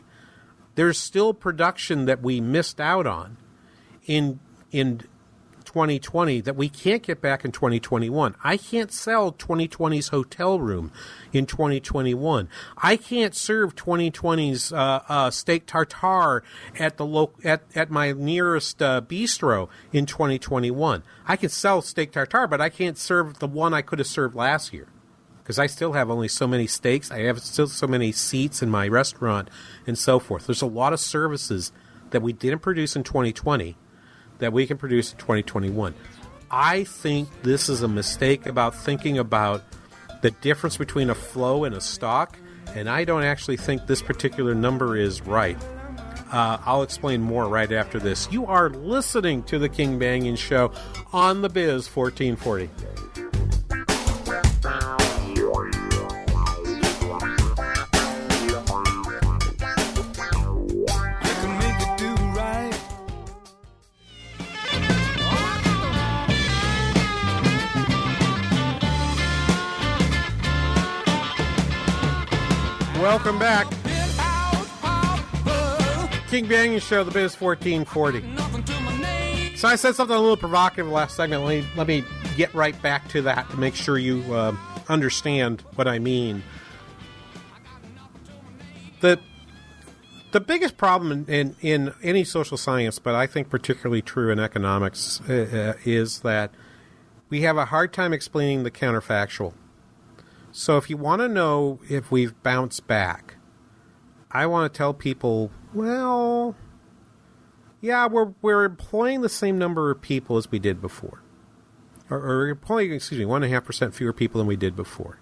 [0.76, 3.38] There's still production that we missed out on
[4.06, 4.40] in
[4.72, 5.02] in
[5.70, 8.36] 2020 that we can't get back in 2021.
[8.44, 10.92] I can't sell 2020's hotel room
[11.32, 12.50] in 2021.
[12.76, 16.42] I can't serve 2020's uh, uh, steak tartare
[16.80, 21.04] at the lo- at at my nearest uh, bistro in 2021.
[21.28, 24.34] I can sell steak tartare, but I can't serve the one I could have served
[24.34, 24.88] last year
[25.44, 27.12] because I still have only so many steaks.
[27.12, 29.52] I have still so many seats in my restaurant
[29.86, 30.48] and so forth.
[30.48, 31.72] There's a lot of services
[32.10, 33.78] that we didn't produce in 2020
[34.40, 35.94] that we can produce in 2021.
[36.52, 39.64] I think this is a mistake about thinking about
[40.22, 42.38] the difference between a flow and a stock,
[42.76, 45.58] and I don't actually think this particular number is right.
[46.32, 48.32] Uh, I'll explain more right after this.
[48.32, 50.72] You are listening to the King Banaian Show
[51.12, 52.70] on the Biz 1440.
[73.10, 73.68] Welcome back.
[76.28, 79.58] King Banaian Show, the Biz 1440.
[79.58, 81.44] So I said something a little provocative last segment.
[81.44, 82.04] Let me, let me
[82.38, 84.56] get right back to that to make sure you uh,
[84.90, 86.44] understand what I mean.
[89.02, 89.20] The
[90.32, 94.40] the biggest problem in, in, in, any social science, but I think particularly true in
[94.40, 96.52] economics, uh, uh is that
[97.30, 99.56] we have a hard time explaining the counterfactual.
[100.52, 103.36] So if you want to know if we've bounced back,
[104.32, 106.56] I want to tell people, well,
[107.82, 111.22] yeah, we're we're employing the same number of people as we did before,
[112.10, 114.76] or, or employing, excuse me, one and a half percent fewer people than we did
[114.76, 115.20] before.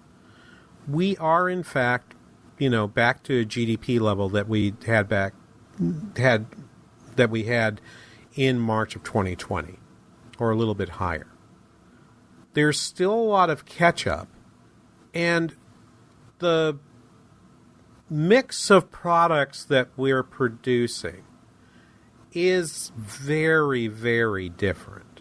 [0.88, 2.14] We are, in fact,
[2.58, 5.34] you know, back to a GDP level that we had back
[6.16, 6.46] had
[7.16, 7.80] that we had
[8.34, 9.78] in March of 2020,
[10.38, 11.28] or a little bit higher.
[12.54, 14.28] There's still a lot of catch up
[15.18, 15.56] and
[16.38, 16.78] the
[18.08, 21.24] mix of products that we're producing
[22.32, 25.20] is very, very different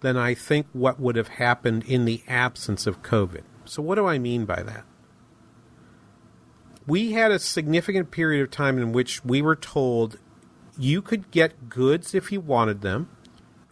[0.00, 3.42] than I think what would have happened in the absence of COVID.
[3.64, 4.84] So, what do I mean by that?
[6.84, 10.18] We had a significant period of time in which we were told
[10.76, 13.08] you could get goods if you wanted them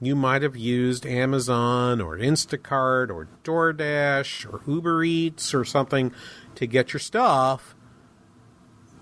[0.01, 6.13] you might have used Amazon or Instacart or DoorDash or Uber Eats or something
[6.55, 7.75] to get your stuff,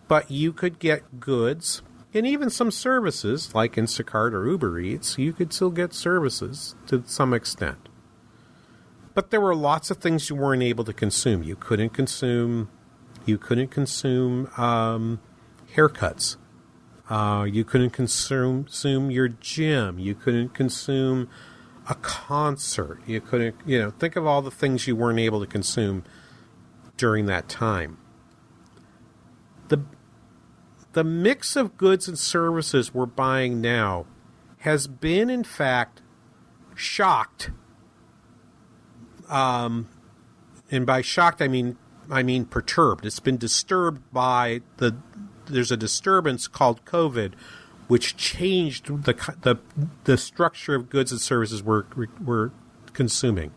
[0.09, 1.83] but you could get goods
[2.13, 5.19] and even some services like Instacart or Uber Eats.
[5.19, 7.89] You could still get services to some extent.
[9.15, 11.43] But there were lots of things you weren't able to consume.
[11.43, 12.71] You couldn't consume,
[13.25, 15.21] you couldn't consume um,
[15.75, 16.37] haircuts
[17.09, 19.99] uh, you couldn't consume, consume your gym.
[19.99, 21.29] You couldn't consume
[21.89, 23.01] a concert.
[23.07, 26.05] You couldn't, you know, think of all the things you weren't able to consume
[26.97, 27.99] during that time.
[29.69, 29.85] The
[30.93, 34.07] the mix of goods and services we're buying now
[34.59, 36.03] has been, in fact,
[36.75, 37.51] shocked.
[39.29, 39.89] Um,
[40.71, 41.79] and by shocked, I mean
[42.11, 43.07] I mean perturbed.
[43.07, 44.97] It's been disturbed by the
[45.49, 47.33] there's a disturbance called COVID,
[47.89, 49.57] which changed the the
[50.05, 51.85] the structure of goods and services we're
[52.25, 52.51] we're
[52.93, 53.53] consuming.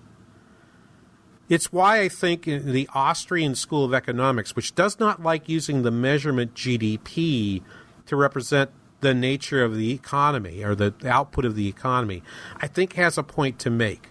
[1.49, 5.91] It's why I think the Austrian School of Economics, which does not like using the
[5.91, 7.61] measurement GDP
[8.05, 8.71] to represent
[9.01, 12.23] the nature of the economy or the output of the economy,
[12.57, 14.09] I think has a point to make.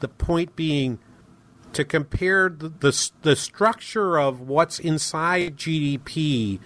[0.00, 0.98] The point being
[1.72, 6.60] to compare the, the, the structure of what's inside GDP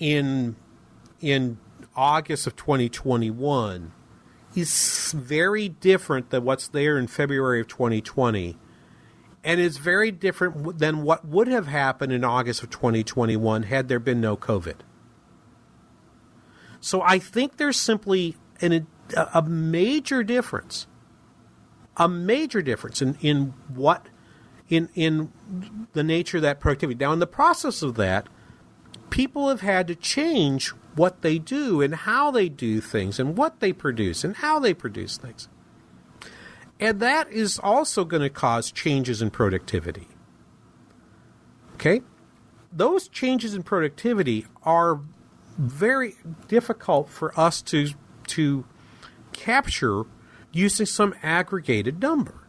[0.00, 0.56] in
[1.20, 1.58] in
[1.94, 3.92] August of 2021
[4.56, 8.56] is very different than what's there in February of 2020
[9.44, 13.98] and is very different than what would have happened in August of 2021 had there
[13.98, 14.76] been no COVID.
[16.80, 18.86] So I think there's simply an,
[19.16, 20.86] a major difference,
[21.96, 24.06] a major difference in, in what
[24.68, 25.32] in in
[25.92, 26.98] the nature of that productivity.
[26.98, 28.28] Now, in the process of that,
[29.10, 33.60] people have had to change what they do and how they do things and what
[33.60, 35.48] they produce and how they produce things.
[36.78, 40.08] And that is also going to cause changes in productivity.
[41.74, 42.02] Okay?
[42.72, 45.00] Those changes in productivity are
[45.58, 46.14] very
[46.48, 47.90] difficult for us to
[48.28, 48.64] to
[49.32, 50.04] capture
[50.52, 52.46] using some aggregated number.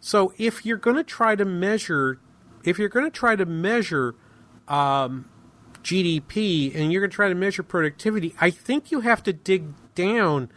[0.00, 2.18] So if you're going to try to measure,
[2.64, 4.14] if you're going to try to measure
[4.68, 5.28] um,
[5.82, 9.74] GDP and you're going to try to measure productivity, I think you have to dig
[9.94, 10.50] down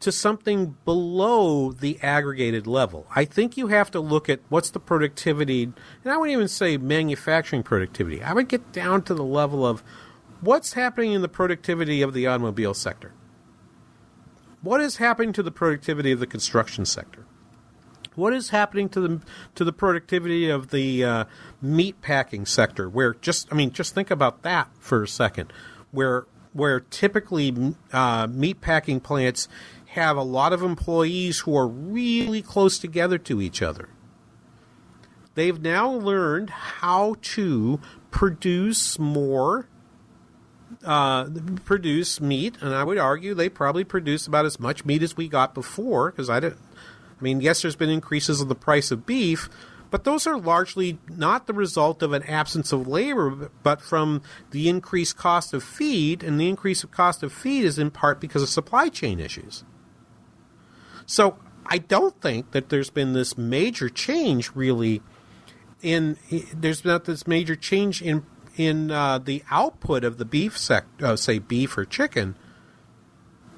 [0.00, 3.06] to something below the aggregated level.
[3.14, 6.76] I think you have to look at what's the productivity, and I wouldn't even say
[6.76, 8.20] manufacturing productivity.
[8.20, 9.84] I would get down to the level of
[10.40, 13.12] what's happening in the productivity of the automobile sector.
[14.60, 17.24] What is happening to the productivity of the construction sector?
[18.14, 19.20] What is happening to the
[19.54, 21.24] to the productivity of the uh,
[21.60, 22.88] meat packing sector?
[22.88, 25.52] Where just I mean, just think about that for a second.
[25.90, 29.48] Where where typically uh, meat packing plants
[29.86, 33.88] have a lot of employees who are really close together to each other.
[35.34, 39.68] They've now learned how to produce more
[40.84, 41.28] uh,
[41.64, 45.28] produce meat, and I would argue they probably produce about as much meat as we
[45.28, 46.10] got before.
[46.10, 46.60] Because I didn't,
[47.22, 49.48] I mean, yes, there's been increases in the price of beef,
[49.92, 54.68] but those are largely not the result of an absence of labor, but from the
[54.68, 58.42] increased cost of feed, and the increase of cost of feed is in part because
[58.42, 59.62] of supply chain issues.
[61.06, 65.00] So I don't think that there's been this major change really
[65.80, 66.16] in
[66.52, 71.16] there's not this major change in in uh, the output of the beef sec uh,
[71.16, 72.36] say beef or chicken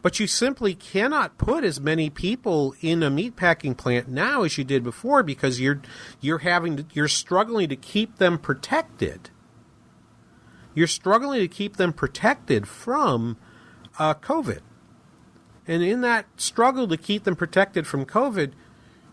[0.05, 4.59] but you simply cannot put as many people in a meat packing plant now as
[4.59, 5.80] you did before because you're
[6.20, 9.30] you're having to, you're struggling to keep them protected
[10.74, 13.38] you're struggling to keep them protected from
[13.98, 14.61] uh, covid
[15.66, 18.52] and in that struggle to keep them protected from COVID,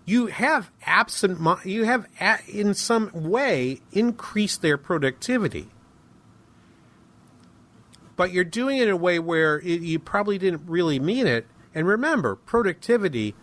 [0.06, 2.08] you have absent, you have
[2.48, 5.70] in some way increased their productivity.
[8.16, 11.48] But you're doing it in a way where it, you probably didn't really mean it.
[11.74, 13.36] And remember, productivity,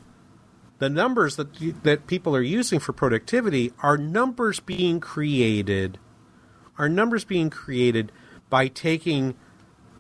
[0.78, 5.98] the numbers that that people are using for productivity are numbers being created,
[6.76, 8.12] are numbers being created
[8.50, 9.34] by taking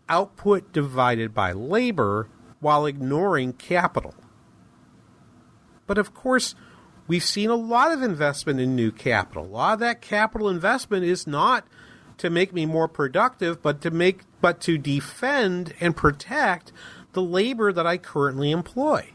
[0.08, 2.28] output divided by labor
[2.60, 4.14] while ignoring capital.
[5.86, 6.54] But of course,
[7.06, 9.44] we've seen a lot of investment in new capital.
[9.44, 11.66] A lot of that capital investment is not
[12.18, 16.72] to make me more productive, but to make but to defend and protect
[17.12, 19.10] the labor that I currently employ.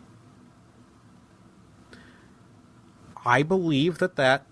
[3.25, 4.45] I believe that that,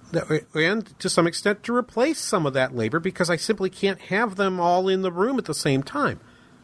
[0.54, 4.38] and to some extent to replace some of that labor because I simply can't have
[4.38, 6.22] them all in the room at the same time.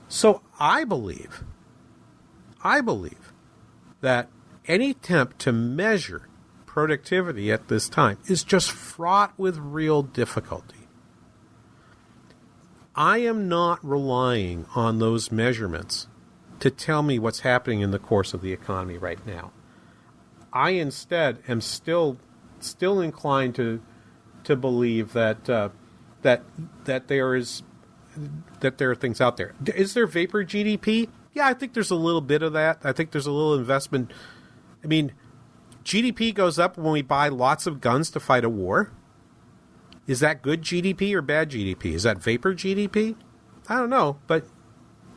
[0.08, 1.44] So I believe
[2.64, 3.34] I believe
[4.02, 4.30] that
[4.68, 6.28] any attempt to measure
[6.66, 10.87] productivity at this time is just fraught with real difficulty.
[12.98, 16.08] I am not relying on those measurements
[16.60, 19.52] to tell me what's happening in the course of the economy right now.
[20.52, 22.18] I instead am still
[22.60, 23.82] still inclined to
[24.46, 25.70] to believe that uh,
[26.24, 26.44] that
[26.86, 27.62] that there is
[28.62, 29.54] that there are things out there.
[29.76, 31.10] Is there vapor GDP?
[31.34, 32.80] Yeah, I think there's a little bit of that.
[32.84, 34.12] I think there's a little investment.
[34.84, 35.12] I mean,
[35.84, 38.92] GDP goes up when we buy lots of guns to fight a war.
[40.08, 41.94] Is that good GDP or bad GDP?
[41.94, 43.16] Is that vapor GDP?
[43.70, 44.46] I don't know, but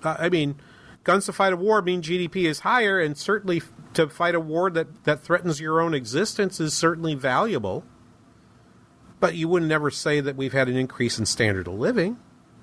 [0.02, 0.56] uh, I mean,
[1.04, 3.62] guns to fight a war mean GDP is higher, and certainly
[3.94, 7.84] to fight a war that, that threatens your own existence is certainly valuable.
[9.20, 12.18] But you wouldn't never say that we've had an increase in standard of living.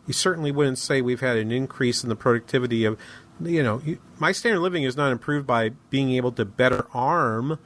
[0.07, 2.99] You certainly wouldn't say we've had an increase in the productivity of
[3.39, 3.81] you know,
[4.19, 7.59] my standard of living is not improved by being able to better arm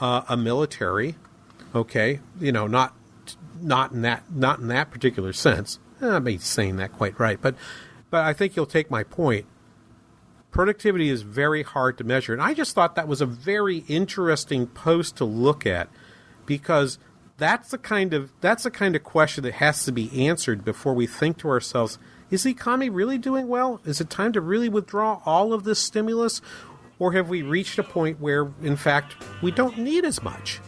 [0.00, 1.16] uh, a military.
[1.74, 2.94] Okay, you know, not
[3.62, 5.78] not in that not in that particular sense.
[6.00, 7.54] Eh, I may be saying that quite right, but
[8.10, 9.46] but I think you'll take my point.
[10.50, 14.66] Productivity is very hard to measure, and I just thought that was a very interesting
[14.66, 15.88] post to look at
[16.46, 16.98] because
[17.36, 20.94] that's the kind of that's the kind of question that has to be answered before
[20.94, 21.98] we think to ourselves
[22.30, 23.80] is the economy really doing well?
[23.84, 26.40] Is it time to really withdraw all of this stimulus?
[26.98, 30.60] Or have we reached a point where, in fact, we don't need as much?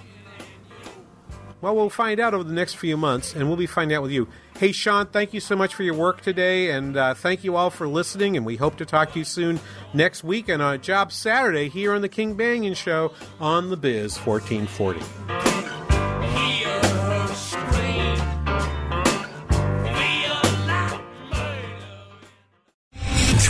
[1.60, 4.12] Well, we'll find out over the next few months, and we'll be finding out with
[4.12, 4.28] you.
[4.58, 7.70] Hey, Sean, thank you so much for your work today, and uh, thank you all
[7.70, 8.36] for listening.
[8.36, 9.58] And we hope to talk to you soon
[9.92, 15.57] next week on Job Saturday here on the King Banaian Show on the Biz 1440.